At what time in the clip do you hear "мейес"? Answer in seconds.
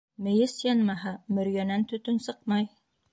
0.27-0.53